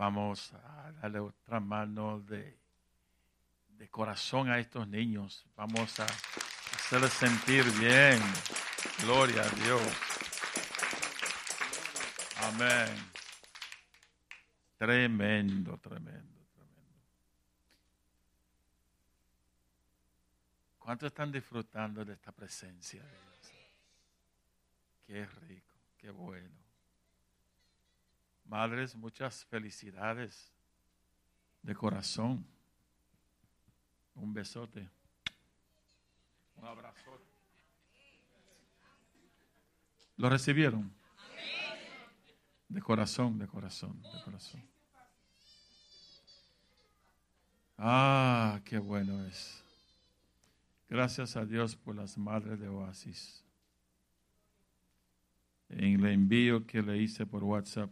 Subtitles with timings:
[0.00, 2.58] Vamos a darle otra mano de,
[3.68, 5.44] de corazón a estos niños.
[5.54, 8.18] Vamos a hacerles sentir bien.
[9.02, 9.82] Gloria a Dios.
[12.44, 13.10] Amén.
[14.78, 17.04] Tremendo, tremendo, tremendo.
[20.78, 23.52] ¿Cuántos están disfrutando de esta presencia de Dios?
[25.06, 26.59] Qué rico, qué bueno.
[28.50, 30.52] Madres, muchas felicidades
[31.62, 32.44] de corazón.
[34.16, 34.90] Un besote.
[36.56, 37.20] Un abrazo.
[40.16, 40.92] ¿Lo recibieron?
[42.68, 44.68] De corazón, de corazón, de corazón.
[47.78, 49.62] Ah, qué bueno es.
[50.88, 53.44] Gracias a Dios por las madres de Oasis.
[55.68, 57.90] En el envío que le hice por WhatsApp,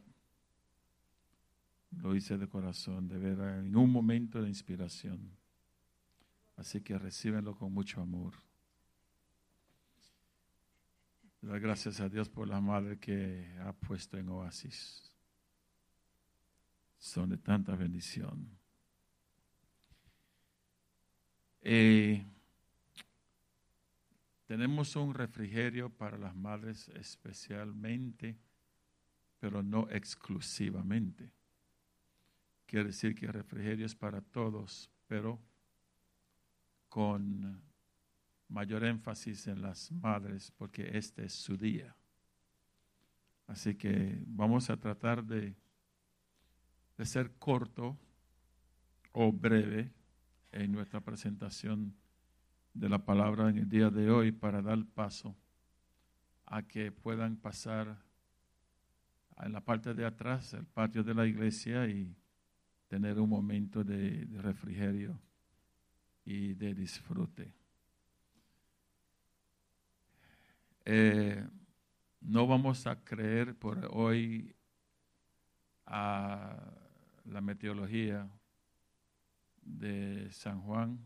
[1.91, 5.37] lo hice de corazón, de ver en un momento de inspiración.
[6.57, 8.35] Así que recíbenlo con mucho amor.
[11.41, 15.13] gracias a Dios por la madre que ha puesto en Oasis.
[16.99, 18.59] Son de tanta bendición.
[21.63, 22.25] Eh,
[24.47, 28.37] tenemos un refrigerio para las madres especialmente,
[29.39, 31.38] pero no exclusivamente.
[32.69, 35.41] Quiere decir que refrigerio es para todos, pero
[36.91, 37.63] con
[38.47, 41.97] mayor énfasis en las madres porque este es su día.
[43.47, 45.57] Así que vamos a tratar de,
[46.99, 47.99] de ser corto
[49.13, 49.91] o breve
[50.53, 51.97] en nuestra presentación
[52.75, 55.35] de la palabra en el día de hoy para dar paso
[56.45, 58.05] a que puedan pasar
[59.39, 62.15] en la parte de atrás, el patio de la iglesia y
[62.89, 65.21] tener un momento de refrigerio
[66.25, 67.53] y de disfrute.
[70.85, 71.47] Eh,
[72.23, 74.55] no vamos a creer por hoy
[75.85, 76.57] a
[77.27, 78.29] la meteorología
[79.63, 80.99] de San Juan,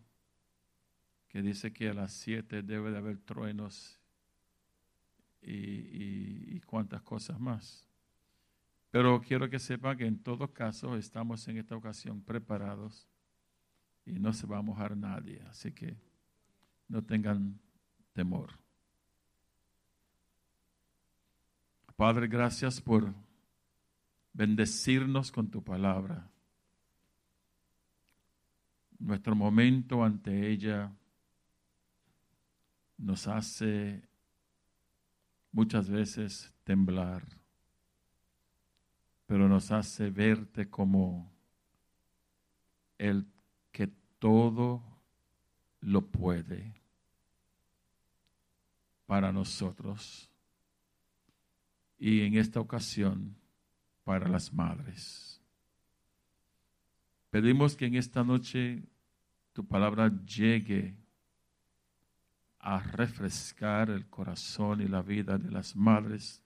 [1.28, 3.98] que dice que a las 7 debe de haber truenos
[5.41, 7.91] y, y, cuantas cosas más.
[8.92, 13.08] Pero quiero que sepan que en todo caso estamos en esta ocasión preparados
[14.04, 15.97] y no se va a mojar nadie, así que
[16.88, 17.58] no tengan
[18.12, 18.50] temor.
[21.97, 23.14] Padre, gracias por
[24.34, 26.30] bendecirnos con tu palabra.
[28.98, 30.92] Nuestro momento ante ella
[32.98, 34.03] nos hace
[35.50, 37.24] muchas veces temblar,
[39.32, 41.32] pero nos hace verte como
[42.98, 43.26] el
[43.70, 43.87] que
[44.19, 44.82] todo
[45.81, 46.75] lo puede
[49.06, 50.31] para nosotros
[51.98, 53.34] y en esta ocasión
[54.04, 55.41] para las madres.
[57.31, 58.82] Pedimos que en esta noche
[59.54, 60.94] tu palabra llegue
[62.59, 66.41] a refrescar el corazón y la vida de las madres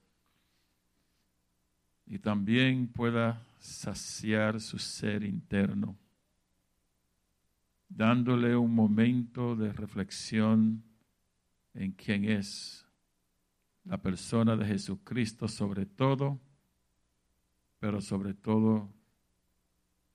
[2.07, 5.97] y también pueda saciar su ser interno,
[7.89, 10.83] dándole un momento de reflexión
[11.73, 12.85] en quién es
[13.83, 16.39] la persona de Jesucristo sobre todo,
[17.79, 18.89] pero sobre todo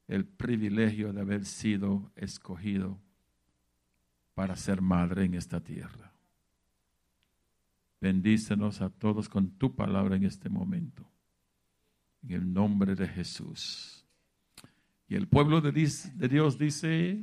[0.09, 2.99] el privilegio de haber sido escogido
[4.35, 6.13] para ser madre en esta tierra.
[8.01, 11.12] Bendícenos a todos con tu palabra en este momento.
[12.23, 14.05] En el nombre de Jesús.
[15.09, 17.23] Y el pueblo de, Dios dice,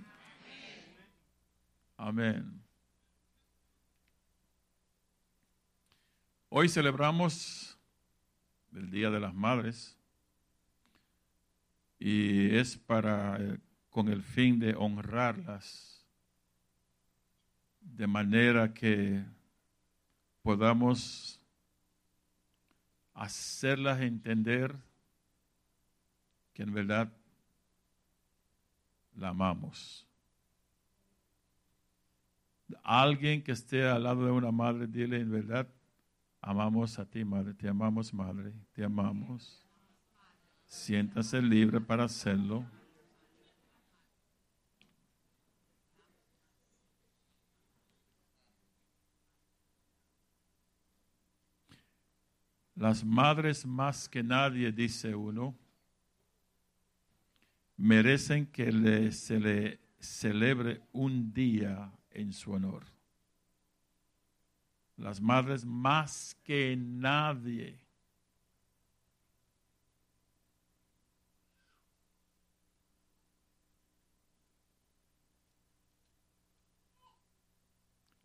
[1.97, 2.62] amén.
[6.50, 7.77] Hoy celebramos
[8.74, 9.97] el Día de las Madres
[11.97, 13.57] y es para eh,
[13.89, 16.06] con el fin de honrarlas
[17.81, 19.24] de manera que
[20.41, 21.41] podamos
[23.13, 24.88] hacerlas entender
[26.59, 27.09] que en verdad
[29.15, 30.06] la amamos.
[32.83, 35.69] Alguien que esté al lado de una madre, dile en verdad,
[36.41, 39.65] Amamos a ti, Madre, te amamos, Madre, te amamos.
[40.67, 42.65] Siéntase libre para hacerlo.
[52.75, 55.57] Las madres más que nadie, dice uno,
[57.79, 62.83] merecen que se le celebre un día en su honor.
[64.97, 67.79] Las madres más que nadie.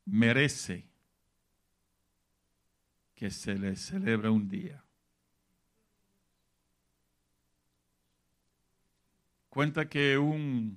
[0.07, 0.87] merece
[3.17, 4.84] que se le celebre un día.
[9.55, 10.77] Cuenta que un,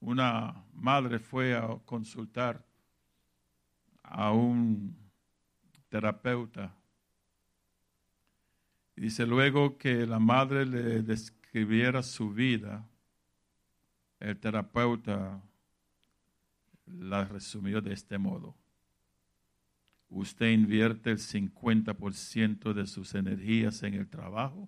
[0.00, 2.64] una madre fue a consultar
[4.02, 4.96] a un
[5.90, 6.74] terapeuta.
[8.96, 12.88] Y dice luego que la madre le describiera su vida,
[14.20, 15.42] el terapeuta
[16.86, 18.56] la resumió de este modo.
[20.08, 24.66] Usted invierte el 50% de sus energías en el trabajo,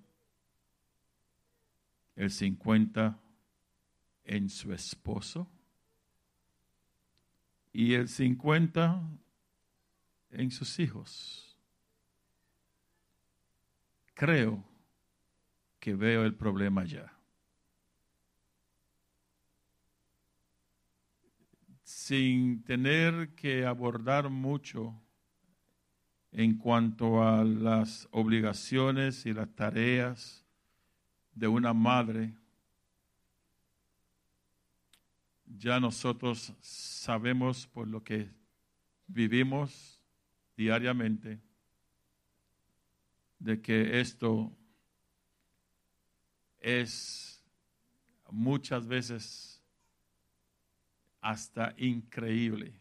[2.17, 3.30] el 50%
[4.25, 5.51] en su esposo
[7.73, 9.19] y el 50%
[10.31, 11.57] en sus hijos.
[14.15, 14.65] Creo
[15.79, 17.21] que veo el problema ya.
[22.11, 25.01] sin tener que abordar mucho
[26.33, 30.45] en cuanto a las obligaciones y las tareas
[31.35, 32.35] de una madre,
[35.59, 38.31] ya nosotros sabemos por lo que
[39.07, 40.01] vivimos
[40.57, 41.41] diariamente
[43.39, 44.53] de que esto
[46.61, 47.43] es
[48.31, 49.63] muchas veces
[51.21, 52.81] hasta increíble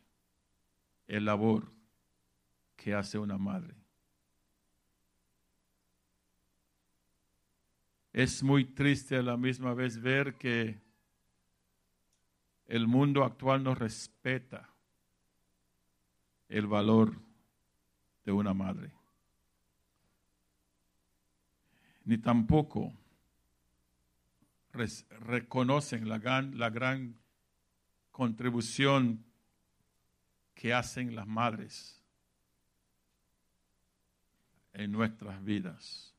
[1.08, 1.72] el labor
[2.76, 3.76] que hace una madre.
[8.14, 10.89] Es muy triste a la misma vez ver que
[12.70, 14.70] el mundo actual no respeta
[16.48, 17.20] el valor
[18.24, 18.92] de una madre,
[22.06, 22.94] ni tampoco
[24.72, 27.20] reconocen la gran, la gran
[28.12, 29.26] contribución
[30.54, 32.04] que hacen las madres
[34.74, 36.14] en nuestras vidas.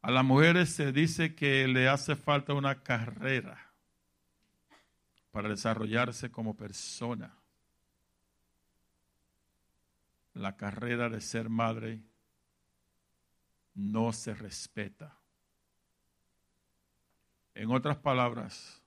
[0.00, 3.63] A las mujeres se dice que le hace falta una carrera
[5.34, 7.36] para desarrollarse como persona.
[10.32, 12.04] La carrera de ser madre
[13.74, 15.18] no se respeta.
[17.52, 18.80] En otras palabras,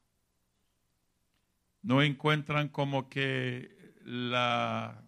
[1.82, 5.04] no encuentran como que la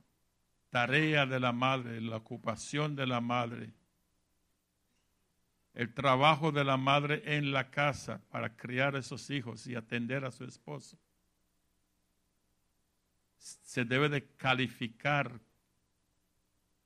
[0.72, 3.72] tarea de la madre, la ocupación de la madre,
[5.74, 10.26] el trabajo de la madre en la casa para criar a esos hijos y atender
[10.26, 11.00] a su esposo,
[13.40, 15.40] se debe de calificar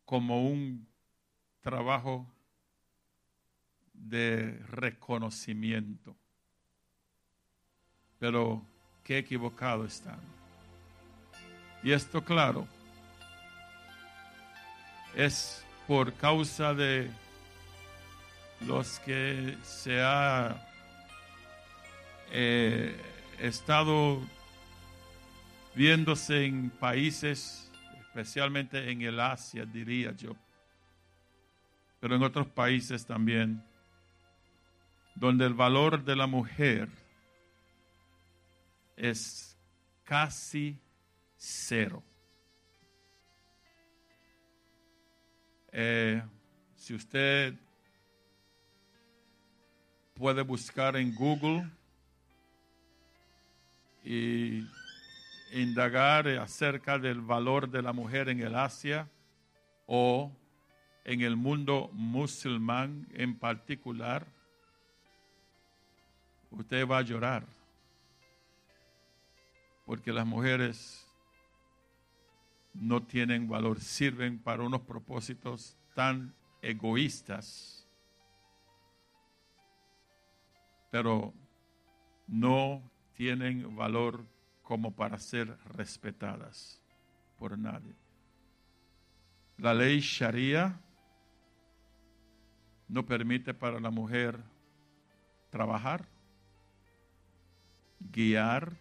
[0.06, 0.88] como un
[1.62, 2.32] trabajo
[3.94, 6.16] de reconocimiento.
[8.20, 8.66] Pero
[9.04, 10.19] qué equivocado están.
[11.83, 12.68] Y esto, claro,
[15.16, 17.10] es por causa de
[18.62, 20.56] los que se ha
[22.31, 22.95] eh,
[23.40, 24.22] estado
[25.75, 30.35] viéndose en países, especialmente en el Asia, diría yo,
[31.99, 33.63] pero en otros países también,
[35.15, 36.89] donde el valor de la mujer
[38.95, 39.57] es
[40.03, 40.77] casi
[41.37, 42.03] cero.
[45.71, 46.21] Eh,
[46.75, 47.56] si usted
[50.13, 51.68] puede buscar en Google
[54.03, 54.68] y
[55.54, 59.10] indagar acerca del valor de la mujer en el Asia
[59.86, 60.31] o
[61.06, 64.26] en el mundo musulmán en particular,
[66.52, 67.45] usted va a llorar
[69.86, 71.06] porque las mujeres
[72.74, 77.88] no tienen valor, sirven para unos propósitos tan egoístas,
[80.90, 81.33] pero
[82.28, 82.81] no
[83.16, 84.26] tienen valor
[84.73, 86.81] como para ser respetadas
[87.37, 87.94] por nadie.
[89.59, 90.81] La ley Sharia
[92.87, 94.44] no permite para la mujer
[95.51, 96.07] trabajar,
[97.99, 98.73] guiar,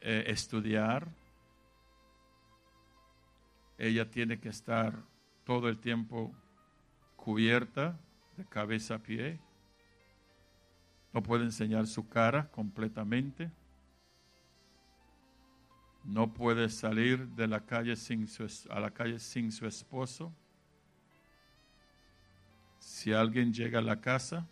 [0.00, 1.06] eh, estudiar.
[3.78, 5.00] Ella tiene que estar
[5.44, 6.34] todo el tiempo
[7.14, 8.00] cubierta
[8.36, 9.38] de cabeza a pie
[11.14, 13.48] no puede enseñar su cara completamente,
[16.02, 20.34] no puede salir de la calle sin su, a la calle sin su esposo.
[22.80, 24.46] Si alguien llega a la casa,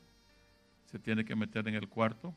[0.87, 2.33] se tiene que meter en el cuarto,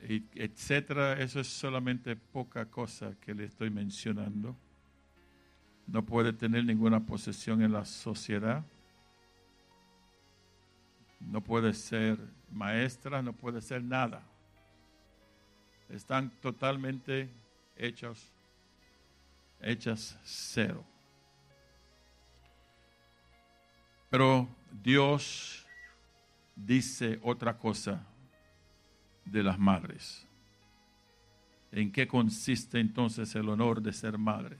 [0.00, 1.20] etcétera.
[1.20, 4.56] Eso es solamente poca cosa que le estoy mencionando.
[5.86, 8.64] No puede tener ninguna posesión en la sociedad.
[11.26, 12.18] No puede ser
[12.50, 14.22] maestra, no puede ser nada
[15.92, 17.30] están totalmente
[17.76, 18.32] hechos,
[19.60, 20.84] hechas cero.
[24.10, 24.48] Pero
[24.82, 25.66] Dios
[26.56, 28.06] dice otra cosa
[29.24, 30.26] de las madres.
[31.70, 34.58] ¿En qué consiste entonces el honor de ser madre?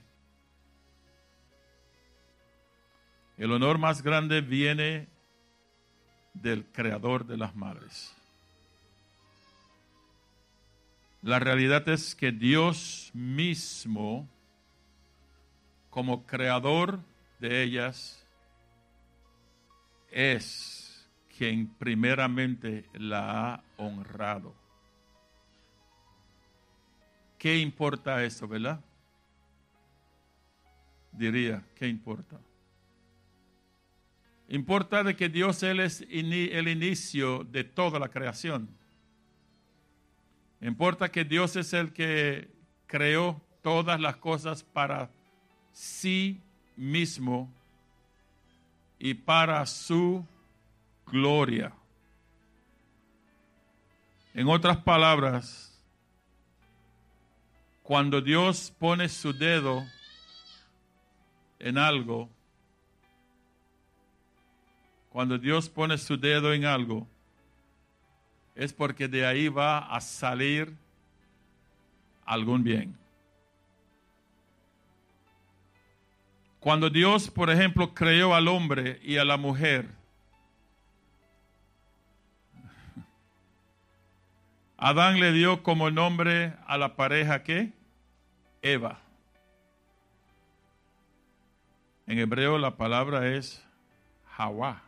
[3.37, 5.07] El honor más grande viene
[6.33, 8.13] del creador de las madres.
[11.21, 14.27] La realidad es que Dios mismo,
[15.89, 16.99] como creador
[17.39, 18.25] de ellas,
[20.11, 24.53] es quien primeramente la ha honrado.
[27.37, 28.79] ¿Qué importa eso, verdad?
[31.11, 32.39] Diría, ¿qué importa?
[34.53, 38.69] Importa de que Dios es el inicio de toda la creación.
[40.61, 42.51] Importa que Dios es el que
[42.85, 45.09] creó todas las cosas para
[45.71, 46.39] sí
[46.75, 47.51] mismo
[48.99, 50.23] y para su
[51.07, 51.73] gloria.
[54.35, 55.83] En otras palabras,
[57.81, 59.83] cuando Dios pone su dedo
[61.57, 62.29] en algo,
[65.13, 67.07] cuando Dios pone su dedo en algo,
[68.55, 70.75] es porque de ahí va a salir
[72.25, 72.97] algún bien.
[76.59, 79.87] Cuando Dios, por ejemplo, creó al hombre y a la mujer,
[84.77, 87.71] Adán le dio como nombre a la pareja que
[88.63, 88.99] Eva.
[92.07, 93.63] En hebreo la palabra es
[94.35, 94.81] Hawa,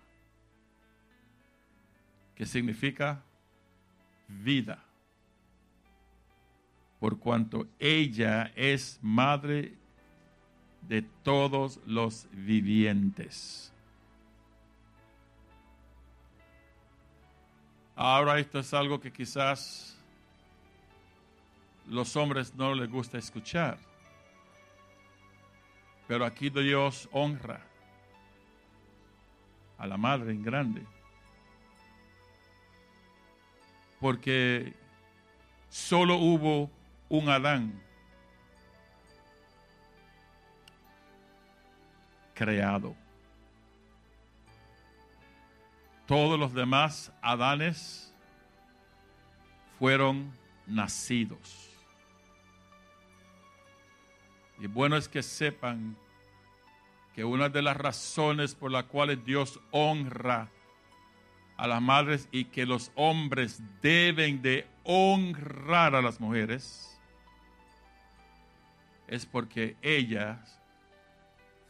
[2.36, 3.24] que significa
[4.28, 4.84] vida,
[7.00, 9.74] por cuanto ella es madre
[10.82, 13.72] de todos los vivientes.
[17.96, 19.98] Ahora esto es algo que quizás
[21.88, 23.78] los hombres no les gusta escuchar.
[26.08, 27.62] Pero aquí Dios honra
[29.78, 30.95] a la madre en grande
[34.06, 34.72] porque
[35.68, 36.70] solo hubo
[37.10, 37.82] un Adán
[42.36, 42.96] creado.
[46.06, 48.14] Todos los demás Adanes
[49.80, 50.32] fueron
[50.68, 51.72] nacidos.
[54.60, 55.98] Y bueno es que sepan
[57.16, 60.52] que una de las razones por las cuales Dios honra
[61.58, 67.00] a las madres y que los hombres deben de honrar a las mujeres
[69.08, 70.62] es porque ellas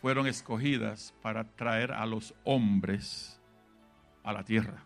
[0.02, 3.40] fueron escogidas para traer a los hombres
[4.24, 4.84] a la tierra.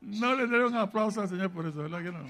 [0.00, 2.24] No le den un aplauso al Señor por eso, ¿verdad que no?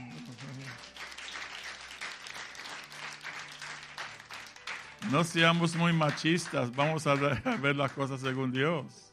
[5.09, 9.13] No seamos muy machistas, vamos a ver las cosas según Dios.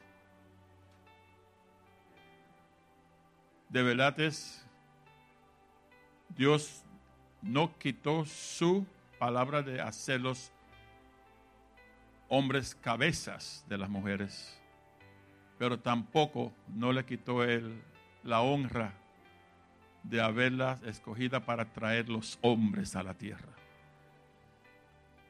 [3.70, 4.65] De verdad es,
[6.29, 6.84] Dios
[7.41, 8.86] no quitó su
[9.17, 10.51] palabra de hacerlos
[12.29, 14.62] hombres cabezas de las mujeres,
[15.58, 17.82] pero tampoco no le quitó él
[18.24, 18.94] la honra
[20.03, 23.53] de haberlas escogida para traer los hombres a la tierra.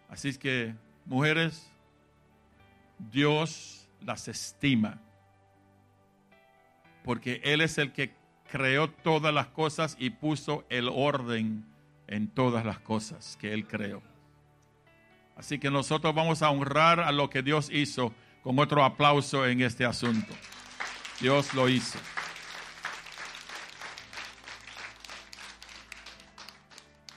[0.09, 0.73] Así es que,
[1.05, 1.69] mujeres,
[3.11, 5.01] Dios las estima.
[7.03, 8.13] Porque Él es el que
[8.51, 11.65] creó todas las cosas y puso el orden
[12.07, 14.01] en todas las cosas que Él creó.
[15.35, 19.61] Así que nosotros vamos a honrar a lo que Dios hizo con otro aplauso en
[19.61, 20.33] este asunto.
[21.19, 21.99] Dios lo hizo.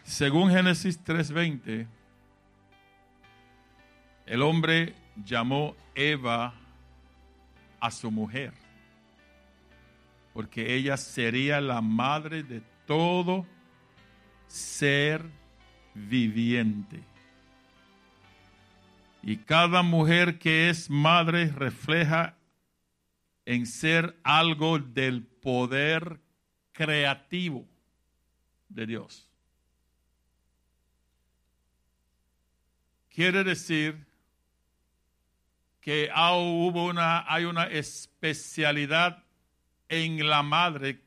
[0.05, 1.87] Según Génesis 3:20,
[4.31, 4.95] el hombre
[5.25, 6.55] llamó Eva
[7.81, 8.53] a su mujer,
[10.33, 13.45] porque ella sería la madre de todo
[14.47, 15.29] ser
[15.95, 17.03] viviente.
[19.21, 22.39] Y cada mujer que es madre refleja
[23.47, 26.21] en ser algo del poder
[26.71, 27.67] creativo
[28.69, 29.29] de Dios.
[33.09, 34.09] Quiere decir
[35.81, 39.25] que hubo hay una especialidad
[39.89, 41.01] en la madre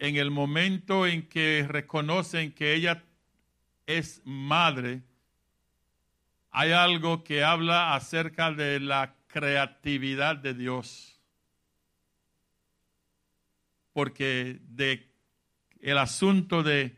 [0.00, 3.04] en el momento en que reconocen que ella
[3.86, 5.02] es madre,
[6.50, 11.20] hay algo que habla acerca de la creatividad de Dios.
[13.92, 15.10] Porque de
[15.80, 16.96] el asunto de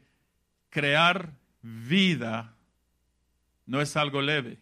[0.70, 2.56] crear vida
[3.66, 4.61] no es algo leve.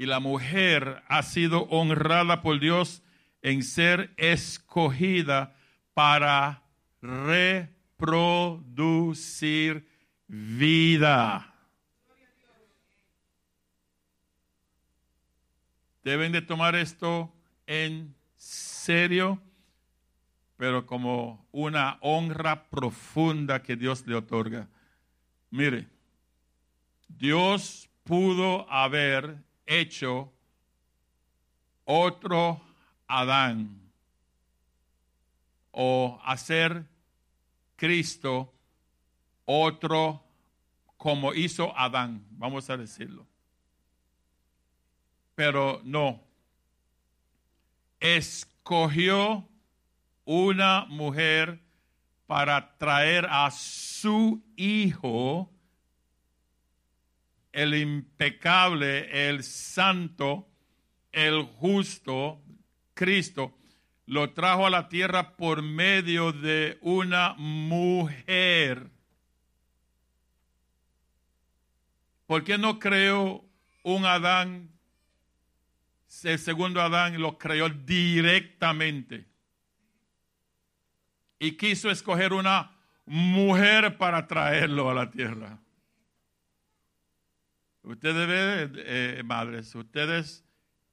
[0.00, 3.02] Y la mujer ha sido honrada por Dios
[3.42, 5.54] en ser escogida
[5.92, 6.62] para
[7.02, 8.26] reproducir
[10.26, 11.54] vida.
[16.02, 17.30] Deben de tomar esto
[17.66, 19.38] en serio,
[20.56, 24.66] pero como una honra profunda que Dios le otorga.
[25.50, 25.90] Mire,
[27.06, 30.32] Dios pudo haber hecho
[31.84, 32.60] otro
[33.06, 33.80] Adán
[35.70, 36.84] o hacer
[37.76, 38.52] Cristo
[39.44, 40.22] otro
[40.96, 43.26] como hizo Adán, vamos a decirlo.
[45.34, 46.22] Pero no.
[47.98, 49.48] Escogió
[50.24, 51.62] una mujer
[52.26, 55.50] para traer a su hijo,
[57.52, 60.48] el impecable, el santo,
[61.12, 62.42] el justo,
[62.94, 63.56] Cristo,
[64.06, 68.90] lo trajo a la tierra por medio de una mujer.
[72.26, 73.44] ¿Por qué no creó
[73.82, 74.70] un Adán,
[76.22, 79.26] el segundo Adán lo creó directamente?
[81.38, 85.58] Y quiso escoger una mujer para traerlo a la tierra.
[87.82, 90.44] Ustedes ven, eh, madres, ustedes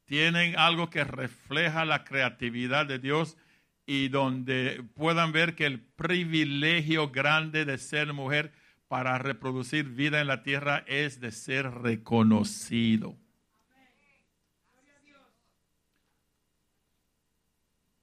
[0.06, 3.38] tienen algo que refleja la creatividad de Dios
[3.86, 8.54] y donde puedan ver que el privilegio grande de ser mujer
[8.88, 13.18] para reproducir vida en la tierra es de ser reconocido.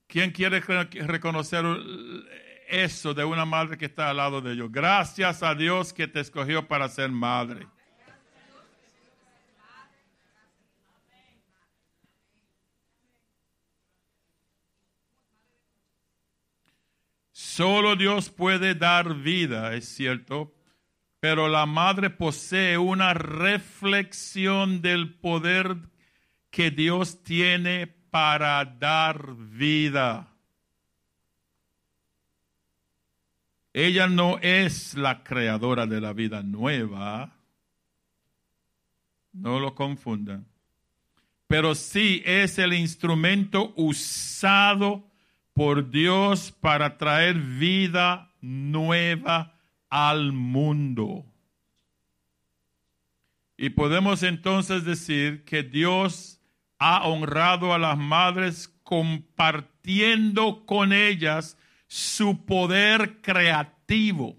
[0.06, 1.64] ¿Quién quiere reconocer
[2.68, 4.70] eso de una madre que está al lado de ellos?
[4.70, 7.66] Gracias a Dios que te escogió para ser madre.
[17.56, 20.52] Solo Dios puede dar vida, es cierto,
[21.20, 25.76] pero la madre posee una reflexión del poder
[26.50, 30.34] que Dios tiene para dar vida.
[33.72, 37.36] Ella no es la creadora de la vida nueva,
[39.32, 40.44] no lo confundan,
[41.46, 45.13] pero sí es el instrumento usado
[45.54, 49.54] por Dios para traer vida nueva
[49.88, 51.24] al mundo.
[53.56, 56.40] Y podemos entonces decir que Dios
[56.78, 64.36] ha honrado a las madres compartiendo con ellas su poder creativo.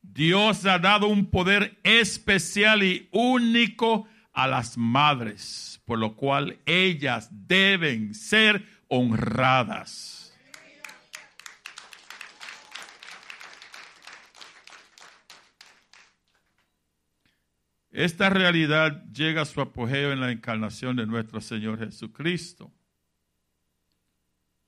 [0.00, 7.28] Dios ha dado un poder especial y único a las madres, por lo cual ellas
[7.30, 10.18] deben ser honradas.
[17.90, 22.72] Esta realidad llega a su apogeo en la encarnación de nuestro Señor Jesucristo.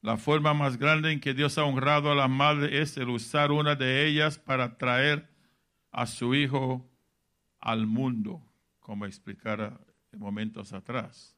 [0.03, 3.51] La forma más grande en que Dios ha honrado a la madre es el usar
[3.51, 5.31] una de ellas para traer
[5.91, 6.87] a su Hijo
[7.61, 8.43] al mundo
[8.85, 9.81] como explicara
[10.13, 11.35] momentos atrás.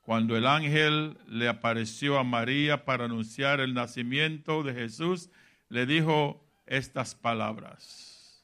[0.00, 5.28] Cuando el ángel le apareció a María para anunciar el nacimiento de Jesús,
[5.68, 8.42] le dijo estas palabras.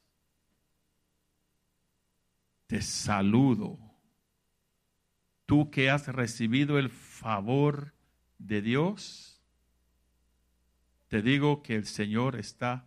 [2.67, 3.79] Te saludo,
[5.47, 7.95] tú que has recibido el favor
[8.37, 9.43] de Dios,
[11.09, 12.87] te digo que el Señor está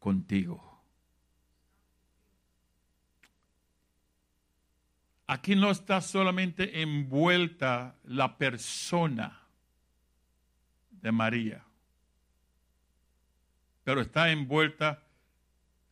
[0.00, 0.71] contigo.
[5.32, 9.40] Aquí no está solamente envuelta la persona
[10.90, 11.64] de María,
[13.82, 15.02] pero está envuelta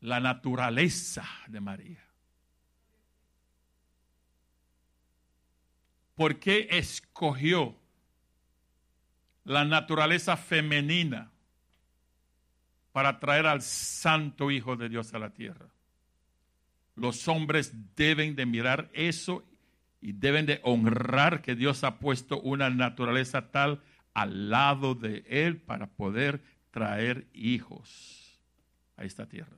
[0.00, 2.04] la naturaleza de María.
[6.14, 7.74] ¿Por qué escogió
[9.44, 11.30] la naturaleza femenina
[12.92, 15.70] para traer al santo Hijo de Dios a la tierra?
[17.00, 19.42] Los hombres deben de mirar eso
[20.02, 23.80] y deben de honrar que Dios ha puesto una naturaleza tal
[24.12, 28.38] al lado de Él para poder traer hijos
[28.98, 29.56] a esta tierra.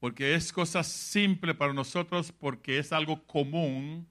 [0.00, 4.08] Porque es cosa simple para nosotros, porque es algo común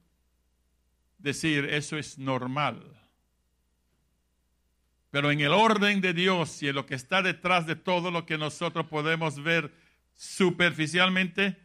[1.17, 2.98] decir eso es normal.
[5.11, 8.25] Pero en el orden de Dios y en lo que está detrás de todo lo
[8.25, 9.73] que nosotros podemos ver
[10.13, 11.57] superficialmente,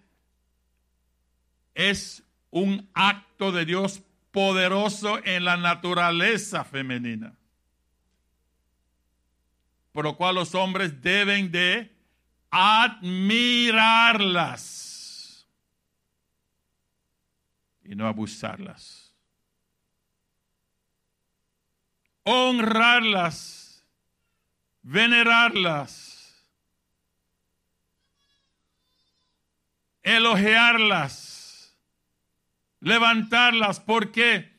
[1.74, 7.37] es un acto de Dios poderoso en la naturaleza femenina.
[9.92, 11.94] Por lo cual los hombres deben de
[12.50, 13.85] admirarlas
[17.85, 19.04] y no abusarlas.
[22.25, 23.85] Honrarlas,
[24.83, 26.15] venerarlas,
[30.03, 31.77] elogiarlas,
[32.81, 33.81] levantarlas.
[33.81, 34.53] ¿Por qué?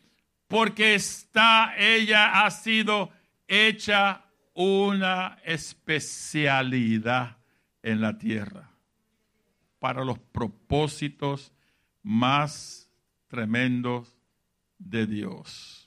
[0.47, 3.11] Porque está, ella ha sido
[3.47, 7.37] hecha una especialidad
[7.83, 8.71] en la tierra
[9.79, 11.51] para los propósitos
[12.01, 12.89] más
[13.27, 14.17] tremendos
[14.79, 15.84] de Dios.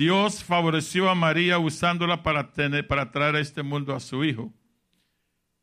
[0.00, 4.50] Dios favoreció a María usándola para, tener, para traer a este mundo a su Hijo.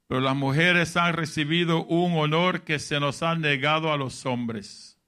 [0.05, 5.01] Pero las mujeres han recibido un honor que se nos ha negado a los hombres.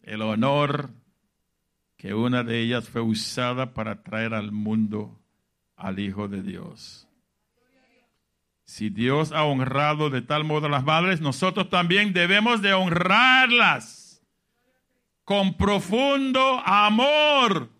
[0.00, 0.90] El honor
[1.96, 5.20] que una de ellas fue usada para traer al mundo
[5.74, 7.08] al Hijo de Dios.
[8.62, 14.01] Si Dios ha honrado de tal modo a las madres, nosotros también debemos de honrarlas
[15.24, 17.70] con profundo amor.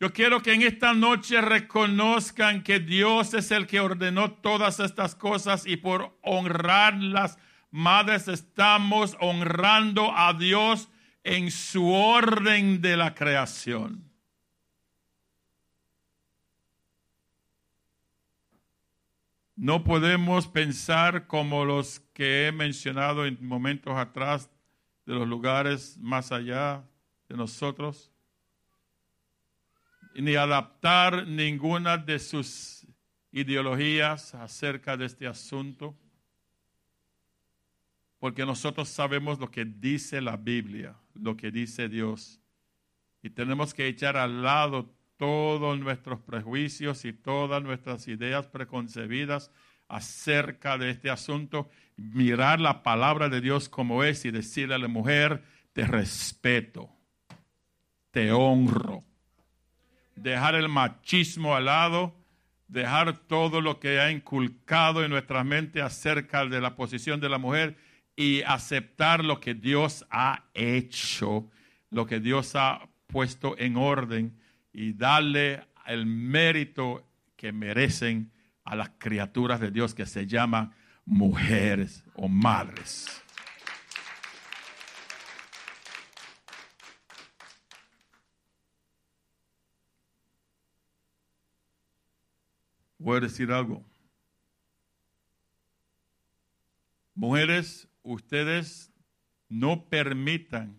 [0.00, 5.14] Yo quiero que en esta noche reconozcan que Dios es el que ordenó todas estas
[5.14, 7.38] cosas y por honrar las
[7.70, 10.88] madres estamos honrando a Dios
[11.22, 14.10] en su orden de la creación.
[19.54, 24.50] No podemos pensar como los que he mencionado en momentos atrás
[25.06, 26.84] de los lugares más allá
[27.28, 28.10] de nosotros,
[30.14, 32.86] ni adaptar ninguna de sus
[33.32, 35.96] ideologías acerca de este asunto,
[38.18, 42.40] porque nosotros sabemos lo que dice la Biblia, lo que dice Dios,
[43.22, 49.50] y tenemos que echar al lado todos nuestros prejuicios y todas nuestras ideas preconcebidas
[49.88, 51.70] acerca de este asunto,
[52.12, 56.90] mirar la palabra de Dios como es y decirle a la mujer, te respeto,
[58.10, 59.02] te honro.
[60.16, 62.14] Dejar el machismo al lado,
[62.68, 67.38] dejar todo lo que ha inculcado en nuestra mente acerca de la posición de la
[67.38, 67.76] mujer
[68.16, 71.50] y aceptar lo que Dios ha hecho,
[71.90, 74.38] lo que Dios ha puesto en orden
[74.72, 78.32] y darle el mérito que merecen
[78.64, 80.72] a las criaturas de Dios que se llaman
[81.04, 83.22] mujeres o madres.
[92.98, 93.84] Voy a decir algo.
[97.14, 98.92] Mujeres, ustedes
[99.48, 100.76] no permitan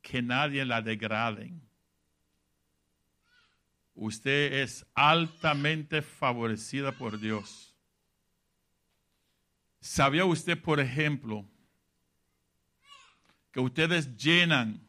[0.00, 1.68] que nadie la degraden
[3.98, 7.67] usted es altamente favorecida por Dios.
[9.80, 11.44] ¿Sabía usted, por ejemplo,
[13.52, 14.86] que ustedes llenan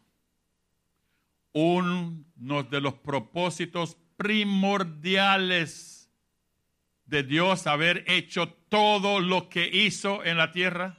[1.53, 6.11] uno de los propósitos primordiales
[7.05, 10.97] de Dios haber hecho todo lo que hizo en la tierra?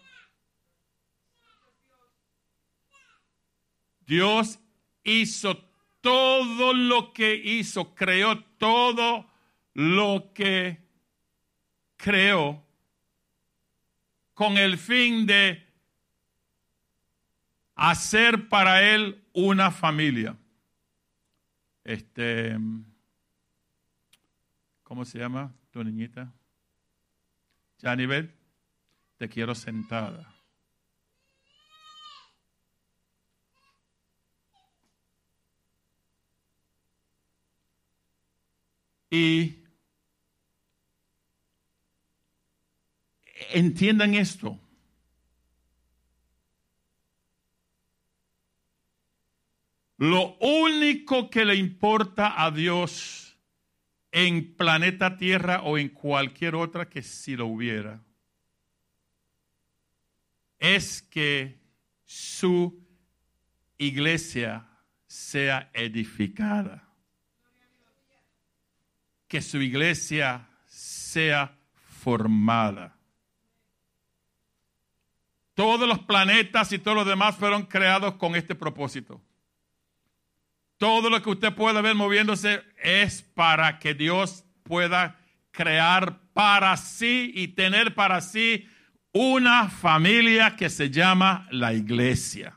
[4.07, 4.59] Dios
[5.05, 5.57] hizo
[6.01, 9.31] todo lo que hizo, creó todo
[9.75, 10.89] lo que
[11.97, 12.70] creó
[14.41, 15.63] con el fin de
[17.75, 20.35] hacer para él una familia.
[21.85, 22.57] Este,
[24.83, 26.33] ¿cómo se llama tu niñita?
[27.83, 28.35] Janibet,
[29.19, 30.35] te quiero sentada.
[39.11, 39.60] Y
[43.53, 44.59] entiendan esto.
[49.97, 53.37] Lo único que le importa a Dios
[54.13, 58.03] en planeta Tierra o en cualquier otra que si lo hubiera
[60.59, 61.59] es que
[62.05, 62.87] su
[63.79, 64.69] iglesia
[65.07, 66.89] sea edificada.
[69.27, 73.00] Que su iglesia sea formada.
[75.61, 79.21] Todos los planetas y todos los demás fueron creados con este propósito.
[80.79, 85.19] Todo lo que usted pueda ver moviéndose es para que Dios pueda
[85.51, 88.71] crear para sí y tener para sí
[89.13, 92.57] una familia que se llama la iglesia.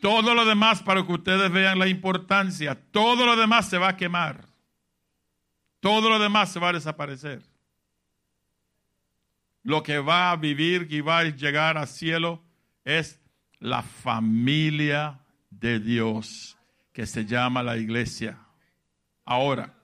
[0.00, 3.96] Todo lo demás, para que ustedes vean la importancia, todo lo demás se va a
[3.96, 4.48] quemar.
[5.78, 7.40] Todo lo demás se va a desaparecer.
[9.66, 12.40] Lo que va a vivir y va a llegar al cielo
[12.84, 13.20] es
[13.58, 15.18] la familia
[15.50, 16.56] de Dios
[16.92, 18.38] que se llama la iglesia.
[19.24, 19.74] Ahora,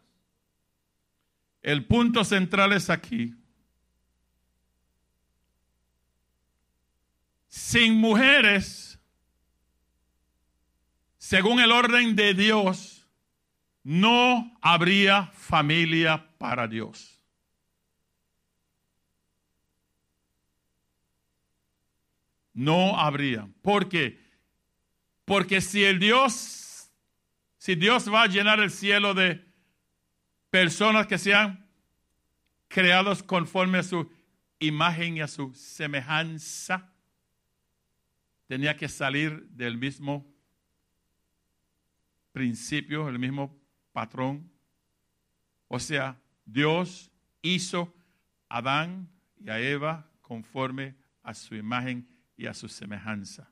[1.62, 3.34] el punto central es aquí.
[7.48, 9.00] Sin mujeres,
[11.18, 13.08] según el orden de Dios,
[13.82, 17.21] no habría familia para Dios.
[22.52, 23.48] No habría.
[23.62, 24.20] ¿Por qué?
[25.24, 26.90] Porque si el Dios,
[27.58, 29.44] si Dios va a llenar el cielo de
[30.50, 31.66] personas que sean
[32.68, 34.10] creados conforme a su
[34.58, 36.92] imagen y a su semejanza,
[38.46, 40.26] tenía que salir del mismo
[42.32, 43.58] principio, el mismo
[43.92, 44.50] patrón.
[45.68, 47.10] O sea, Dios
[47.40, 47.94] hizo
[48.48, 52.11] a Adán y a Eva conforme a su imagen
[52.42, 53.48] y a su semejanza.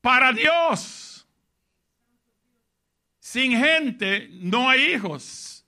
[0.00, 1.28] para Dios.
[3.20, 5.64] Sin gente no hay hijos.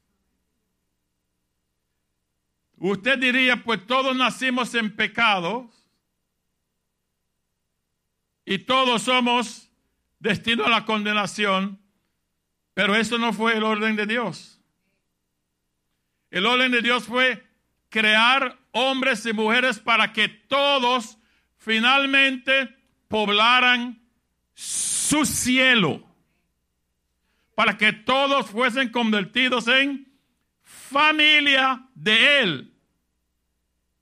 [2.79, 5.71] Usted diría, pues todos nacimos en pecado
[8.45, 9.69] y todos somos
[10.19, 11.79] destinados a la condenación,
[12.73, 14.58] pero eso no fue el orden de Dios.
[16.31, 17.47] El orden de Dios fue
[17.89, 21.19] crear hombres y mujeres para que todos
[21.57, 22.75] finalmente
[23.09, 24.01] poblaran
[24.55, 26.05] su cielo.
[27.55, 30.07] Para que todos fuesen convertidos en
[30.63, 32.73] familia de Él.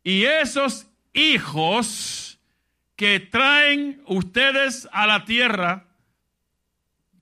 [0.03, 2.39] Y esos hijos
[2.97, 5.87] que traen ustedes a la tierra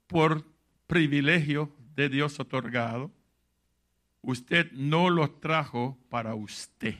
[0.06, 0.44] por
[0.86, 3.10] privilegio de Dios otorgado,
[4.24, 6.96] usted no los trajo para usted.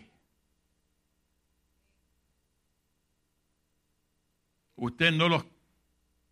[4.77, 5.45] Usted no los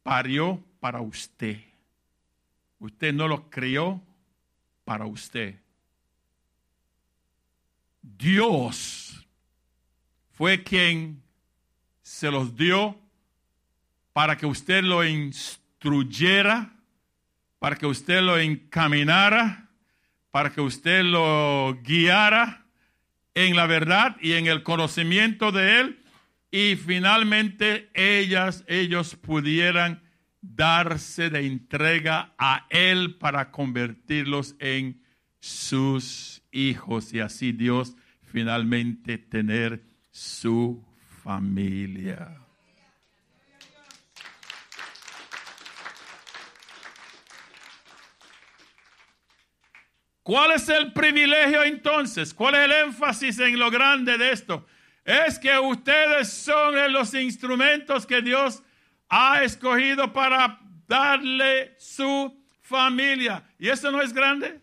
[0.03, 1.61] parió para usted.
[2.79, 4.01] Usted no los crió
[4.85, 5.59] para usted.
[8.03, 9.27] Dios
[10.33, 11.23] fue quien
[12.03, 12.99] se los dio
[14.13, 16.75] para que usted lo instruyera,
[17.59, 19.62] para que usted lo encaminara,
[20.33, 22.67] para que usted lo guiara
[23.35, 26.03] en la verdad y en el conocimiento de Él
[26.51, 30.03] y finalmente ellas, ellos pudieran
[30.41, 35.01] darse de entrega a Él para convertirlos en
[35.41, 40.85] sus hijos y así Dios finalmente tener su
[41.23, 42.42] familia.
[50.23, 52.33] ¿Cuál es el privilegio entonces?
[52.33, 54.67] ¿Cuál es el énfasis en lo grande de esto?
[55.05, 58.63] Es que ustedes son los instrumentos que Dios
[59.09, 63.45] ha escogido para darle su familia.
[63.59, 64.61] ¿Y eso no es grande?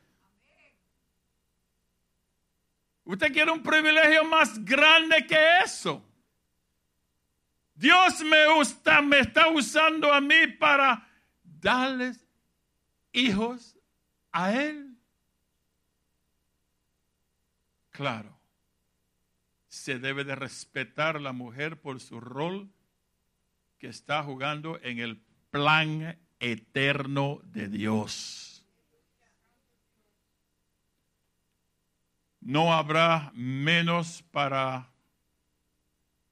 [3.03, 6.05] Usted quiere un privilegio más grande que eso.
[7.73, 8.45] Dios me,
[9.03, 11.07] me está usando a mí para
[11.43, 12.25] darles
[13.11, 13.77] hijos
[14.31, 14.88] a Él.
[17.99, 18.39] Claro,
[19.67, 22.71] se debe de respetar la mujer por su rol
[23.77, 28.49] que está jugando en el plan eterno de Dios.
[32.39, 34.89] no habrá menos para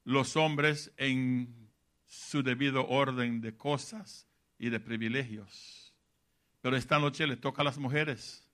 [0.05, 1.69] los hombres en
[2.05, 4.25] su debido orden de cosas
[4.57, 5.93] y de privilegios.
[6.61, 8.46] Pero esta noche le toca a las mujeres.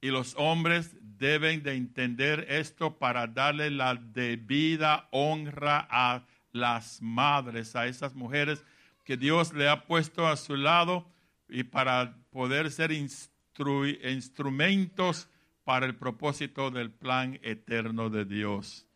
[0.00, 7.76] Y los hombres deben de entender esto para darle la debida honra a las madres,
[7.76, 8.64] a esas mujeres
[9.04, 11.06] que Dios le ha puesto a su lado
[11.48, 15.28] y para poder ser instrumentos
[15.64, 18.86] para el propósito del plan eterno de Dios.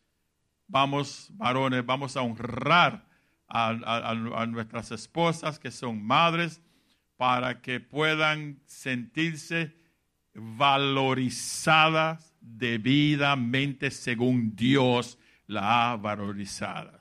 [0.66, 3.06] Vamos, varones, vamos a honrar
[3.48, 6.62] a, nuestras esposas que son madres
[7.16, 9.74] para que puedan sentirse
[10.34, 17.00] valorizadas debidamente según Dios la ha valorizado.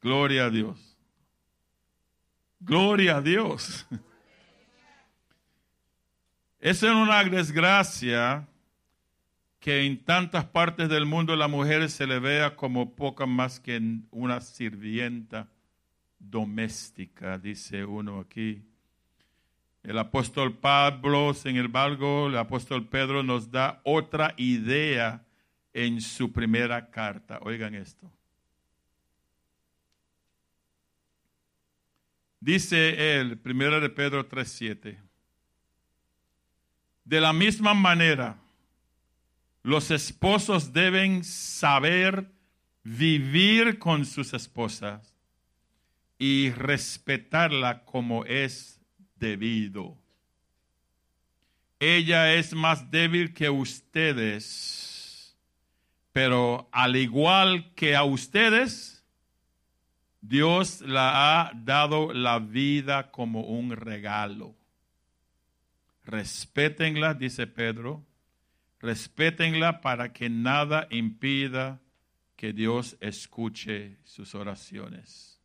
[0.00, 0.96] Gloria a Dios.
[2.60, 3.86] Gloria a Dios.
[6.60, 8.46] Es una desgracia
[9.60, 13.80] que en tantas partes del mundo la mujer se le vea como poca más que
[14.10, 15.48] una sirvienta
[16.18, 18.62] doméstica, dice uno aquí.
[19.82, 25.24] El apóstol Pablo, sin embargo, el apóstol Pedro nos da otra idea
[25.72, 27.38] en su primera carta.
[27.42, 28.10] Oigan esto.
[32.40, 34.98] Dice él, primera de Pedro 3.7.
[37.04, 38.36] De la misma manera,
[39.62, 42.30] los esposos deben saber
[42.82, 45.15] vivir con sus esposas
[46.18, 48.80] y respetarla como es
[49.16, 49.96] debido.
[51.78, 55.36] Ella es más débil que ustedes,
[56.12, 59.04] pero al igual que a ustedes,
[60.22, 64.56] Dios la ha dado la vida como un regalo.
[66.04, 68.06] Respétenla, dice Pedro,
[68.80, 71.80] respétenla para que nada impida
[72.36, 75.35] que Dios escuche sus oraciones.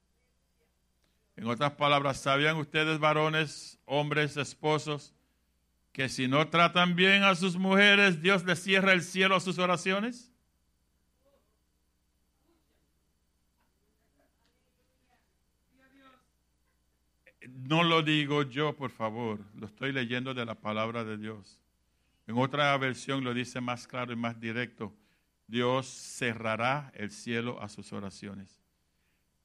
[1.35, 5.13] En otras palabras, ¿sabían ustedes, varones, hombres, esposos,
[5.91, 9.57] que si no tratan bien a sus mujeres, Dios les cierra el cielo a sus
[9.57, 10.31] oraciones?
[17.71, 21.61] No lo digo yo, por favor, lo estoy leyendo de la palabra de Dios.
[22.27, 24.93] En otra versión lo dice más claro y más directo.
[25.47, 28.60] Dios cerrará el cielo a sus oraciones.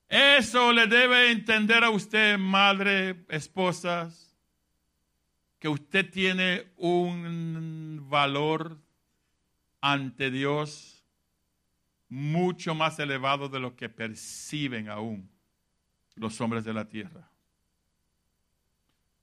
[0.08, 4.36] Eso le debe entender a usted, madre, esposas,
[5.58, 8.78] que usted tiene un valor
[9.80, 11.04] ante Dios
[12.08, 15.28] mucho más elevado de lo que perciben aún
[16.14, 17.30] los hombres de la tierra.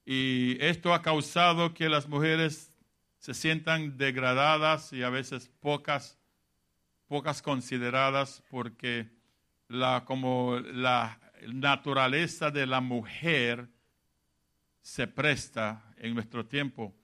[0.06, 2.74] Y esto ha causado que las mujeres
[3.19, 6.19] se sientan degradadas y a veces pocas,
[7.08, 9.10] pocas consideradas porque
[9.74, 13.68] la, como la naturaleza de la mujer
[14.82, 16.96] se presta en nuestro tiempo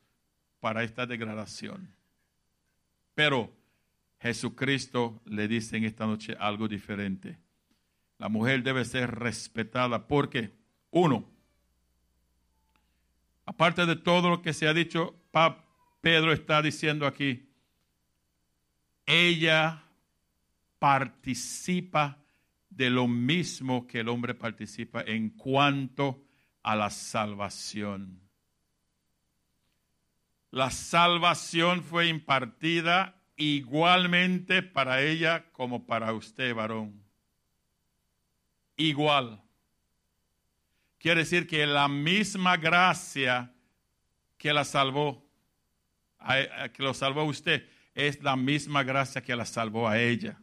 [0.59, 1.95] para esta degradación.
[3.15, 3.51] Pero
[4.20, 7.39] Jesucristo le dice en esta noche algo diferente.
[8.17, 10.53] La mujer debe ser respetada porque,
[10.91, 11.28] uno,
[13.45, 15.15] aparte de todo lo que se ha dicho,
[16.01, 17.49] Pedro está diciendo aquí,
[19.05, 19.84] ella
[20.78, 22.20] participa
[22.70, 26.24] de lo mismo que el hombre participa en cuanto
[26.63, 28.22] a la salvación.
[30.51, 37.03] La salvación fue impartida igualmente para ella como para usted, varón.
[38.76, 39.41] Igual.
[40.97, 43.53] Quiere decir que la misma gracia
[44.38, 45.26] que la salvó,
[46.74, 50.41] que lo salvó a usted, es la misma gracia que la salvó a ella.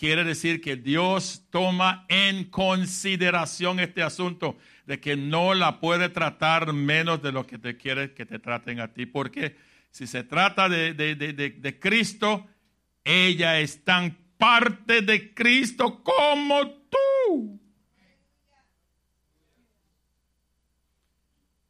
[0.00, 6.72] Quiere decir que Dios toma en consideración este asunto de que no la puede tratar
[6.72, 9.04] menos de lo que te quiere que te traten a ti.
[9.04, 9.58] Porque
[9.90, 12.48] si se trata de, de, de, de Cristo,
[13.04, 17.60] ella es tan parte de Cristo como tú.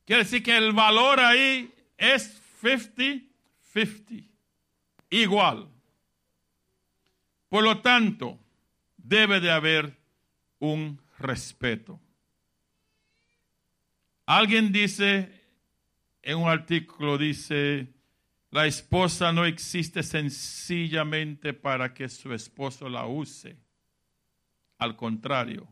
[0.04, 4.28] Quiere decir que el valor ahí es 50-50,
[5.10, 5.69] igual.
[7.50, 8.38] Por lo tanto,
[8.96, 9.98] debe de haber
[10.60, 12.00] un respeto.
[14.24, 15.32] Alguien dice,
[16.22, 17.92] en un artículo dice,
[18.52, 23.56] la esposa no existe sencillamente para que su esposo la use.
[24.78, 25.66] Al contrario,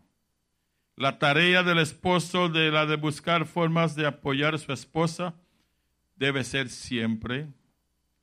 [0.96, 5.36] la tarea del esposo de la de buscar formas de apoyar a su esposa
[6.16, 7.46] debe ser siempre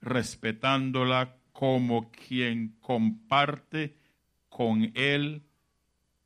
[0.01, 3.97] respetándola como quien comparte
[4.49, 5.41] con él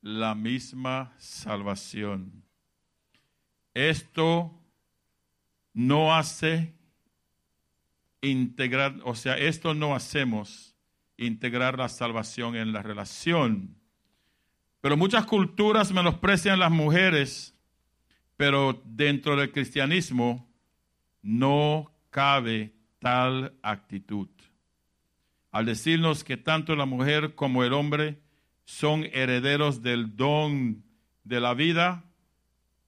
[0.01, 2.43] la misma salvación.
[3.75, 4.59] Esto
[5.71, 6.73] no hace
[8.21, 10.75] integrar, o sea, esto no hacemos
[11.15, 13.75] integrar la salvación en la relación.
[14.81, 17.55] Pero muchas culturas menosprecian las mujeres,
[18.35, 20.49] pero dentro del cristianismo
[21.21, 24.27] no cabe tal actitud.
[25.51, 28.19] Al decirnos que tanto la mujer como el hombre
[28.65, 30.83] son herederos del don
[31.23, 32.03] de la vida,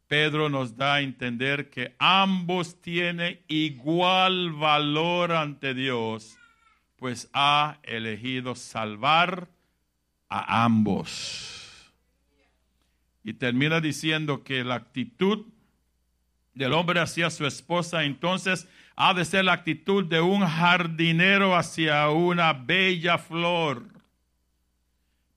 [0.08, 6.38] Pedro nos da a entender que ambos tienen igual valor ante Dios,
[6.98, 9.48] pues ha elegido salvar
[10.30, 11.92] a ambos.
[13.24, 15.46] Y termina diciendo que la actitud
[16.54, 18.68] del hombre hacia su esposa entonces
[19.04, 23.88] ha de ser la actitud de un jardinero hacia una bella flor.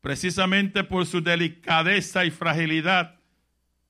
[0.02, 3.18] Precisamente por su delicadeza y fragilidad,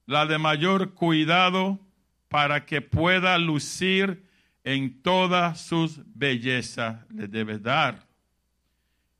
[0.06, 1.80] la de mayor cuidado
[2.28, 4.28] para que pueda lucir
[4.62, 8.06] en toda sus belleza le debe dar.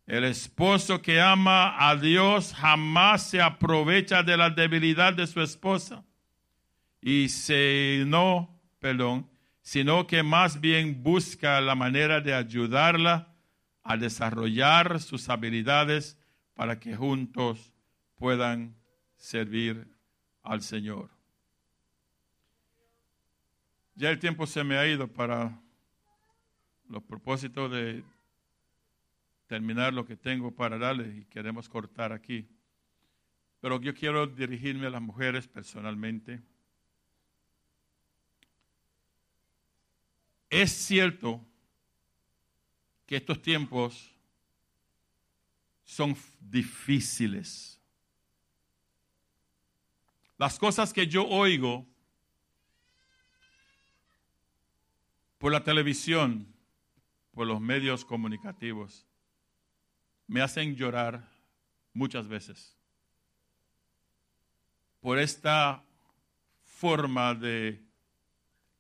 [0.07, 6.05] El esposo que ama a Dios jamás se aprovecha de la debilidad de su esposa
[7.01, 9.34] y se no, perdón,
[9.65, 13.35] sino que más bien busca la manera de ayudarla
[13.83, 16.19] a desarrollar sus habilidades
[16.53, 17.73] para que juntos
[18.15, 18.77] puedan
[19.17, 19.89] servir
[20.43, 21.11] al Señor.
[23.95, 25.59] Ya el tiempo se me ha ido para
[26.87, 28.05] los propósitos de
[29.47, 32.47] terminar lo que tengo para darles y queremos cortar aquí.
[33.62, 36.43] Pero yo quiero dirigirme a las mujeres personalmente.
[40.57, 41.45] Es cierto
[43.07, 44.09] que estos tiempos
[45.83, 47.81] son difíciles.
[50.39, 51.85] Las cosas que yo oigo
[55.39, 56.47] por la televisión,
[57.33, 59.05] por los medios comunicativos,
[60.29, 61.29] me hacen llorar
[61.93, 62.77] muchas veces
[65.01, 65.83] por esta
[66.63, 67.85] forma de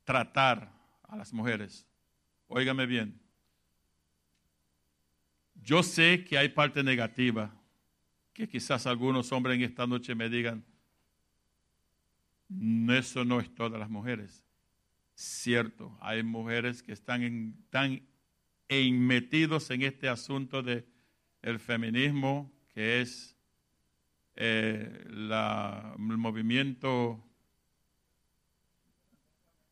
[0.04, 0.73] tratar
[1.14, 1.86] a las mujeres.
[2.48, 3.20] Óigame bien.
[5.62, 7.54] Yo sé que hay parte negativa,
[8.32, 10.64] que quizás algunos hombres en esta noche me digan,
[12.90, 14.44] eso no es todas las mujeres.
[15.14, 18.02] Cierto, hay mujeres que están en, tan
[18.68, 20.84] metidos en este asunto de
[21.42, 23.36] el feminismo, que es
[24.34, 27.24] eh, el movimiento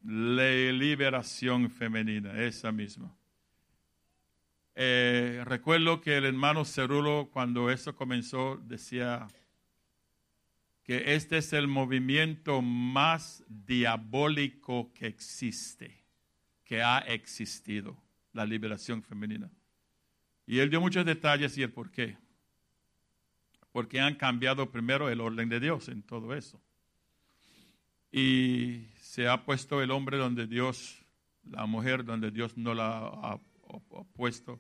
[0.03, 3.15] de liberación femenina, esa misma.
[4.75, 9.29] Eh, recuerdo que el hermano Cerulo, cuando eso comenzó, decía,
[10.83, 16.03] que este es el movimiento más diabólico que existe,
[16.65, 17.97] que ha existido,
[18.33, 19.51] la liberación femenina.
[20.47, 22.17] Y él dio muchos detalles y el por qué.
[23.71, 26.61] Porque han cambiado primero el orden de Dios en todo eso.
[28.11, 31.05] Y se ha puesto el hombre donde Dios,
[31.45, 33.39] la mujer donde Dios no la ha,
[34.15, 34.59] puesto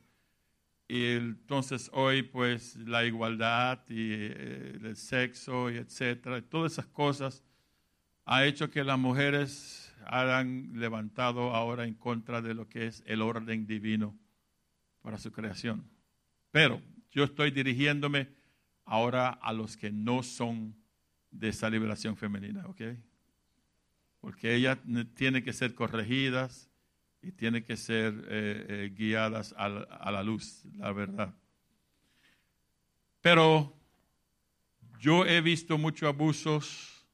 [0.86, 7.42] y entonces hoy pues la igualdad y eh, el sexo y etcétera, todas esas cosas
[8.26, 13.22] ha hecho que las mujeres hayan levantado ahora en contra de lo que es el
[13.22, 14.14] orden divino
[15.00, 15.88] para su creación.
[16.50, 18.28] Pero yo estoy dirigiéndome
[18.84, 20.76] ahora a los que no son
[21.30, 22.82] de esa liberación femenina, ¿ok?
[24.22, 24.78] Porque ellas
[25.14, 26.72] tienen que ser corregidas,
[27.22, 31.32] y tienen que ser eh, eh, guiadas a, la luz, la verdad.
[33.20, 33.72] Pero
[34.98, 37.06] yo he visto muchos abusos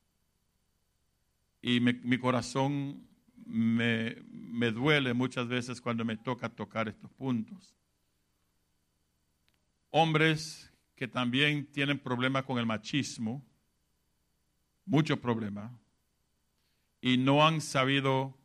[1.60, 3.06] y mi corazón
[3.44, 7.76] me, me duele muchas veces cuando me toca tocar estos puntos.
[9.90, 13.44] Hombres que también tienen problemas con el machismo,
[14.86, 15.70] muchos problemas,
[17.00, 18.36] y no han sabido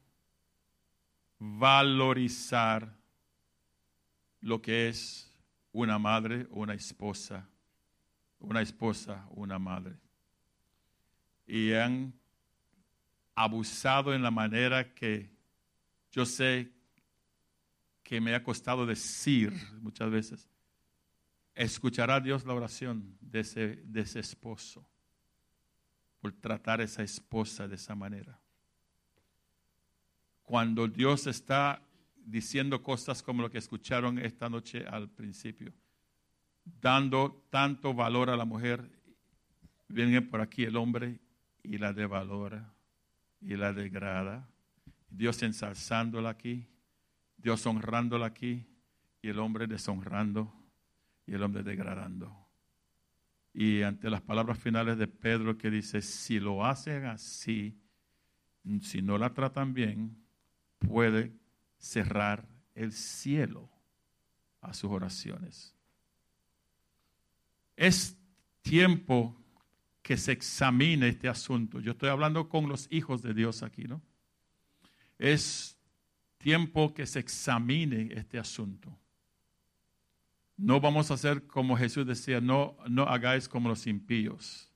[1.39, 2.95] valorizar
[4.41, 5.31] lo que es
[5.71, 7.49] una madre una esposa,
[8.39, 9.97] una esposa una madre.
[11.45, 12.13] Y han
[13.35, 15.31] abusado en la manera que
[16.11, 16.71] yo sé
[18.03, 20.49] que me ha costado decir muchas veces.
[21.55, 24.87] Escuchará Dios la oración de ese, de ese esposo
[26.19, 28.39] por tratar a esa esposa de esa manera.
[30.43, 31.81] Cuando Dios está
[32.15, 35.73] diciendo cosas como lo que escucharon esta noche al principio,
[36.63, 38.89] dando tanto valor a la mujer,
[39.87, 41.19] viene por aquí el hombre
[41.63, 42.73] y la devalora
[43.41, 44.49] y la degrada.
[45.09, 46.67] Dios ensalzándola aquí,
[47.37, 48.65] Dios honrándola aquí
[49.21, 50.53] y el hombre deshonrando
[51.25, 52.35] y el hombre degradando.
[53.53, 57.79] Y ante las palabras finales de Pedro que dice, si lo hacen así,
[58.81, 60.22] si no la tratan bien,
[60.87, 61.33] puede
[61.77, 63.69] cerrar el cielo
[64.61, 65.75] a sus oraciones.
[67.75, 68.17] Es
[68.61, 69.37] tiempo
[70.01, 71.79] que se examine este asunto.
[71.79, 74.01] Yo estoy hablando con los hijos de Dios aquí, ¿no?
[75.17, 75.77] Es
[76.37, 78.97] tiempo que se examine este asunto.
[80.57, 84.69] No vamos a hacer como Jesús decía, no, no hagáis como los impíos.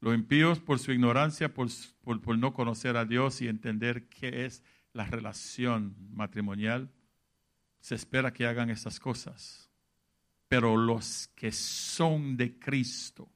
[0.00, 1.68] Los impíos por su ignorancia, por,
[2.04, 4.62] por no conocer a Dios y entender qué es
[4.92, 6.90] la relación matrimonial,
[7.80, 9.70] se espera que hagan esas cosas.
[10.48, 13.28] Pero los que son de Cristo,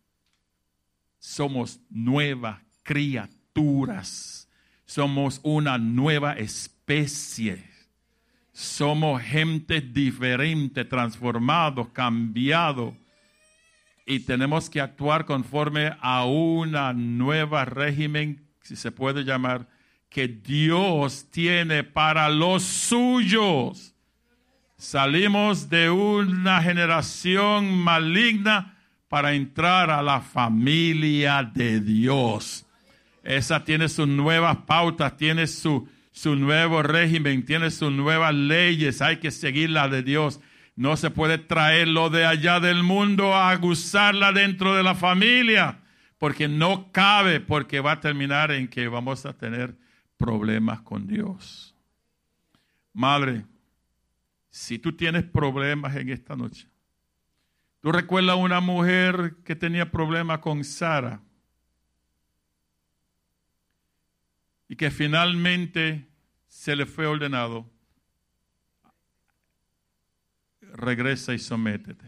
[1.18, 4.48] somos nuevas criaturas,
[4.84, 7.64] somos una nueva especie,
[8.52, 12.94] somos gente diferente, transformados, cambiados,
[14.04, 19.68] y tenemos que actuar conforme a una nueva régimen, si se puede llamar,
[20.12, 23.94] que Dios tiene para los suyos.
[24.76, 28.76] Salimos de una generación maligna
[29.08, 32.66] para entrar a la familia de Dios.
[33.22, 39.00] Esa tiene sus nuevas pautas, tiene su, su nuevo régimen, tiene sus nuevas leyes.
[39.00, 40.40] Hay que seguir la de Dios.
[40.76, 45.80] No se puede traerlo de allá del mundo a gozarla dentro de la familia,
[46.18, 49.76] porque no cabe, porque va a terminar en que vamos a tener
[50.22, 51.74] problemas con Dios.
[52.92, 53.44] Madre,
[54.50, 56.72] si tú tienes problemas en esta noche,
[57.82, 61.20] ¿Tú recuerdas una mujer que tenía problemas con Sara?
[64.68, 66.08] Y que finalmente
[66.46, 67.68] se le fue ordenado,
[70.60, 72.06] regresa y sométete.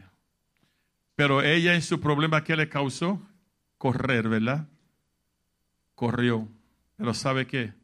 [1.17, 3.21] Pero ella en su problema, ¿qué le causó?
[3.77, 4.69] Correr, ¿verdad?
[5.97, 6.49] Corrió.
[6.97, 7.75] Pero ¿sabe qué?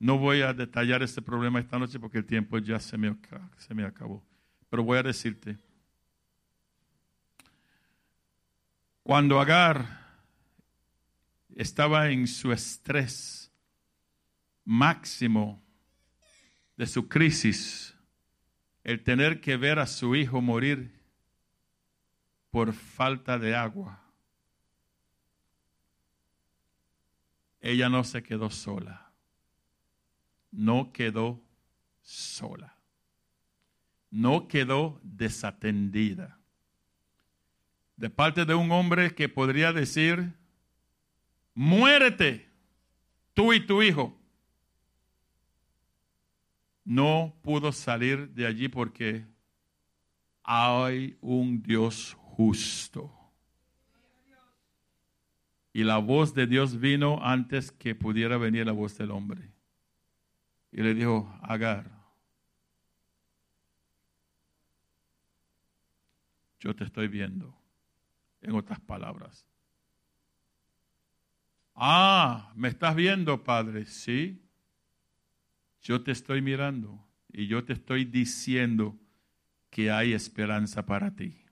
[0.00, 3.16] No voy a detallar este problema esta noche porque el tiempo ya se me,
[3.56, 4.24] se me acabó.
[4.68, 5.56] Pero voy a decirte,
[9.10, 10.06] Cuando Agar
[11.56, 13.50] estaba en su estrés
[14.64, 15.60] máximo
[16.76, 17.92] de su crisis,
[18.84, 21.02] el tener que ver a su hijo morir
[22.52, 24.00] por falta de agua,
[27.60, 29.09] ella no se quedó sola,
[30.50, 31.42] no quedó
[32.02, 32.76] sola,
[34.10, 36.40] no quedó desatendida
[38.00, 40.32] de parte de un hombre que podría decir,
[41.52, 42.48] muérete,
[43.34, 44.18] tú y tu hijo.
[46.82, 49.26] No pudo salir de allí porque
[50.42, 53.14] hay un Dios justo.
[55.74, 59.52] Y la voz de Dios vino antes que pudiera venir la voz del hombre.
[60.72, 61.90] Y le dijo, Agar,
[66.60, 67.56] yo te estoy viendo
[68.42, 69.46] en otras palabras.
[71.74, 73.86] Ah, ¿me estás viendo, Padre?
[73.86, 74.42] Sí.
[75.82, 78.98] Yo te estoy mirando y yo te estoy diciendo
[79.70, 81.42] que hay esperanza para ti.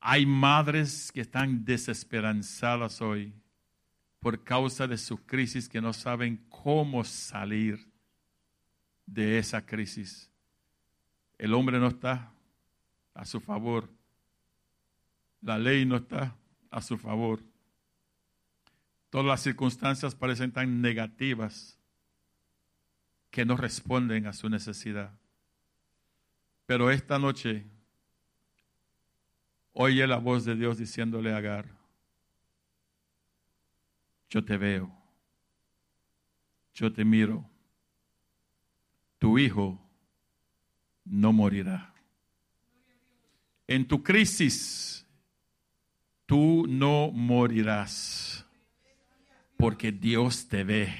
[0.00, 3.34] Hay madres que están desesperanzadas hoy
[4.20, 7.88] por causa de su crisis que no saben cómo salir
[9.06, 10.30] de esa crisis.
[11.38, 12.32] El hombre no está
[13.14, 13.88] a su favor
[15.42, 16.36] la ley no está
[16.70, 17.40] a su favor.
[19.08, 21.78] Todas las circunstancias parecen tan negativas
[23.30, 25.12] que no responden a su necesidad.
[26.66, 27.66] Pero esta noche
[29.72, 31.66] oye la voz de Dios diciéndole a Agar,
[34.30, 34.90] yo te veo,
[36.72, 37.44] yo te miro,
[39.18, 39.78] tu hijo
[41.04, 41.92] no morirá.
[43.66, 45.04] En tu crisis,
[46.26, 48.46] tú no morirás,
[49.56, 50.94] porque Dios te ve.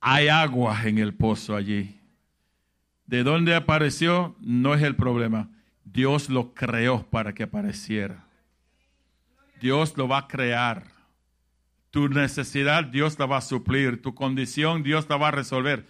[0.00, 1.98] Hay agua en el pozo allí.
[3.06, 4.36] ¿De dónde apareció?
[4.40, 5.50] No es el problema.
[5.84, 8.24] Dios lo creó para que apareciera.
[9.60, 10.89] Dios lo va a crear.
[11.90, 14.00] Tu necesidad Dios la va a suplir.
[14.00, 15.86] Tu condición Dios la va a resolver.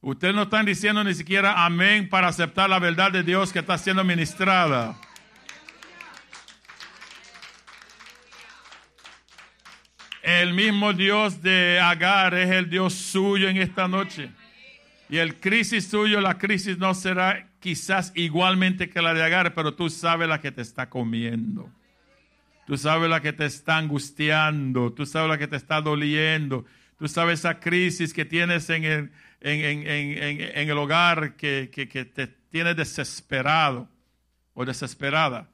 [0.00, 3.76] Ustedes no están diciendo ni siquiera amén para aceptar la verdad de Dios que está
[3.78, 4.96] siendo ministrada.
[10.22, 14.30] El mismo Dios de Agar es el Dios suyo en esta noche.
[15.08, 19.74] Y el crisis suyo, la crisis no será quizás igualmente que la de Agar, pero
[19.74, 21.70] tú sabes la que te está comiendo.
[22.68, 24.92] Tú sabes la que te está angustiando.
[24.92, 26.66] Tú sabes la que te está doliendo.
[26.98, 29.10] Tú sabes esa crisis que tienes en el,
[29.40, 33.88] en, el hogar que, que, que te tiene desesperado
[34.52, 35.48] o desesperada.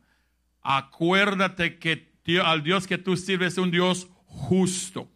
[0.61, 2.11] Acuérdate que
[2.43, 5.09] al Dios que tú sirves es un Dios justo.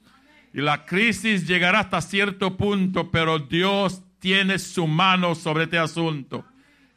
[0.54, 6.44] Y la crisis llegará hasta cierto punto, pero Dios tiene su mano sobre este asunto.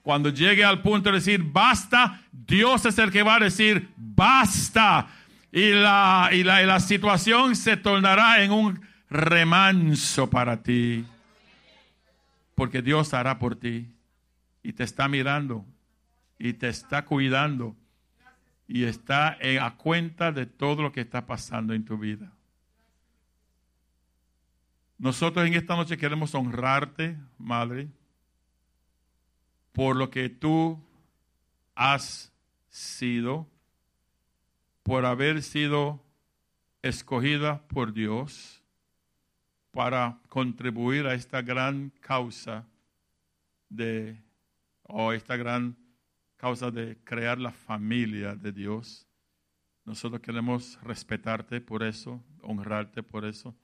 [0.02, 5.08] Cuando llegue al punto de decir basta, Dios es el que va a decir basta.
[5.52, 11.06] Y la, y la, y la situación se tornará en un remanso para ti.
[12.56, 13.88] Porque Dios hará por ti.
[14.64, 15.66] Y te está mirando.
[16.39, 17.76] Y te está cuidando
[18.74, 22.32] y está a cuenta de todo lo que está pasando en tu vida.
[24.97, 27.89] Nosotros en esta noche queremos honrarte, Madre,
[29.72, 30.80] por lo que tú
[31.76, 32.34] has
[32.70, 33.48] sido,
[34.84, 36.04] por haber sido
[36.82, 38.64] escogida por Dios
[39.72, 42.68] para contribuir a esta gran causa
[43.70, 44.22] de,
[44.84, 45.78] o esta gran
[46.36, 49.08] causa de crear la familia de Dios.
[49.86, 53.56] Nosotros queremos respetarte por eso, honrarte por eso,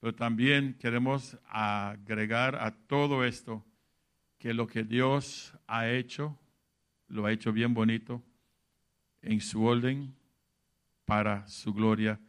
[0.00, 3.64] pero también queremos agregar a todo esto
[4.38, 6.38] que lo que Dios ha hecho,
[7.08, 8.22] lo ha hecho bien bonito,
[9.22, 10.14] en su orden,
[11.04, 12.20] para su gloria,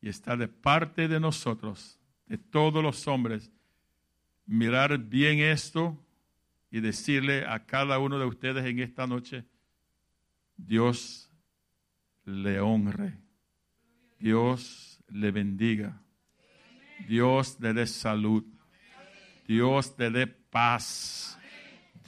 [0.00, 3.50] y está de parte de nosotros, de todos los hombres,
[4.46, 5.98] mirar bien esto
[6.70, 9.44] y decirle a cada uno de ustedes en esta noche,
[10.56, 11.30] Dios
[12.24, 13.18] le honre,
[14.18, 16.00] Dios le bendiga,
[17.08, 18.44] Dios le dé salud,
[19.46, 21.39] Dios le dé paz,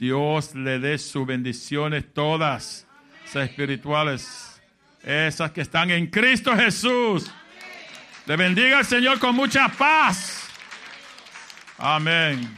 [0.03, 2.85] Dios le dé sus bendiciones todas,
[3.23, 4.61] esas espirituales,
[5.01, 7.31] esas que están en Cristo Jesús.
[8.25, 10.49] Le bendiga al Señor con mucha paz.
[11.77, 12.53] Amén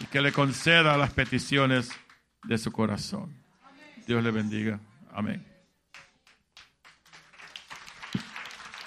[0.00, 1.90] y que le conceda las peticiones
[2.42, 3.32] de su corazón.
[4.04, 4.80] Dios le bendiga.
[5.12, 5.47] Amén.